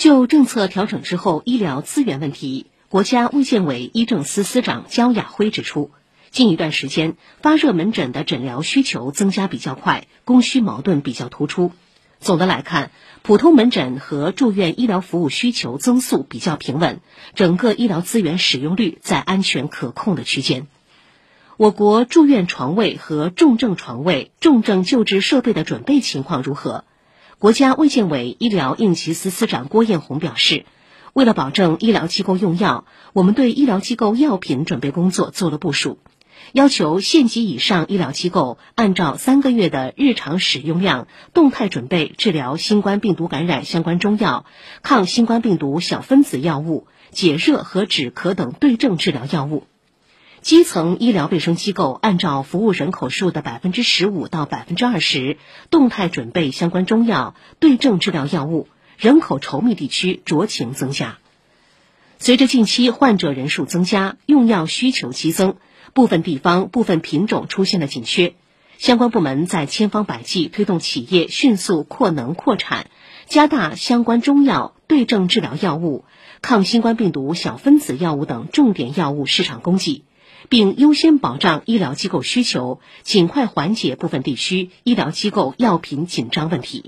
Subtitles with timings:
[0.00, 5.90] 就政策调整之后医疗资源问题，国家卫健委医政司司长焦亚辉指出，
[6.30, 11.72] 近一段时间发热门诊的诊疗需求增加比较快，供需矛盾比较突出。
[12.18, 17.02] 总的来看，普通门诊和住院医疗服务需求增速比较平稳，
[17.34, 20.66] 整个医疗资源使用率在安全可控的区间。
[21.58, 26.86] 我国住院床位和重症床位、重症救治设备的准备情况如何？
[27.40, 30.66] 国家卫健委医疗应急司司长郭艳红表示，
[31.14, 32.84] 为了保证医疗机构用药，
[33.14, 36.00] 我们对医疗机构药品准备工作做了部署，
[36.52, 44.44] 要求县级以上医疗机构按照三个月的日常使用量，动态准备治疗新冠病毒感染相关中药、
[44.82, 49.64] 抗新冠病毒小分子药物、解热和止咳等对症治疗药物。
[50.42, 55.36] 基层医疗卫生机构按照服务人口数的百分之十五到百分之二十，
[55.68, 58.66] 动态准备相关中药、对症治疗药物；
[58.96, 61.18] 人口稠密地区酌情增加。
[62.18, 65.56] 随着近期患者人数增加，用药需求激增，
[65.92, 68.32] 部分地方部分品种出现了紧缺，
[68.78, 72.86] 相关部门在千方百计推动企业迅速扩能扩产，
[73.26, 76.06] 加大相关中药、对症治疗药物、
[76.40, 80.02] 抗新冠病毒小分子药物等重点药物市场供给。
[80.48, 86.86] 并优先保障医疗机构需求，尽快缓解部分地区医疗机构药品紧张问题。